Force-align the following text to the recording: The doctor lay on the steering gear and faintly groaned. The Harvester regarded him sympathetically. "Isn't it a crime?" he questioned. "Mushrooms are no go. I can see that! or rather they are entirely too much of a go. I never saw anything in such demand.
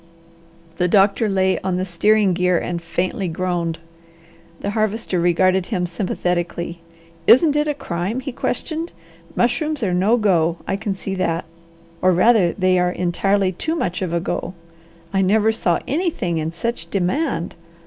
The 0.77 0.87
doctor 0.87 1.29
lay 1.29 1.59
on 1.59 1.77
the 1.77 1.85
steering 1.85 2.33
gear 2.33 2.57
and 2.57 2.81
faintly 2.81 3.27
groaned. 3.27 3.77
The 4.61 4.71
Harvester 4.71 5.19
regarded 5.19 5.67
him 5.67 5.85
sympathetically. 5.85 6.79
"Isn't 7.27 7.55
it 7.55 7.67
a 7.67 7.75
crime?" 7.75 8.19
he 8.19 8.31
questioned. 8.31 8.93
"Mushrooms 9.35 9.83
are 9.83 9.93
no 9.93 10.17
go. 10.17 10.57
I 10.67 10.75
can 10.75 10.95
see 10.95 11.13
that! 11.21 11.45
or 12.01 12.13
rather 12.13 12.51
they 12.53 12.79
are 12.79 12.89
entirely 12.89 13.51
too 13.51 13.75
much 13.75 14.01
of 14.01 14.11
a 14.11 14.19
go. 14.19 14.55
I 15.13 15.21
never 15.21 15.51
saw 15.51 15.77
anything 15.87 16.39
in 16.39 16.51
such 16.51 16.89
demand. 16.89 17.53